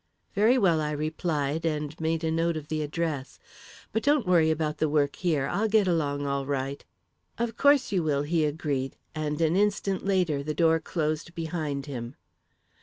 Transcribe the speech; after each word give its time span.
"Very 0.33 0.57
well," 0.57 0.81
I 0.81 0.93
replied 0.93 1.63
and 1.63 1.95
made 2.01 2.23
a 2.23 2.31
note 2.31 2.57
of 2.57 2.69
the 2.69 2.81
address. 2.81 3.37
"But 3.91 4.01
don't 4.01 4.25
worry 4.25 4.49
about 4.49 4.79
the 4.79 4.89
work 4.89 5.17
here. 5.17 5.45
I'll 5.45 5.67
get 5.69 5.87
along 5.87 6.25
all 6.25 6.47
right." 6.47 6.83
"Of 7.37 7.55
course 7.55 7.91
you 7.91 8.01
will," 8.01 8.23
he 8.23 8.43
agreed, 8.43 8.95
and 9.13 9.39
an 9.41 9.55
instant 9.55 10.03
later, 10.03 10.41
the 10.41 10.55
door 10.55 10.79
closed 10.79 11.35
behind 11.35 11.85
him. 11.85 12.15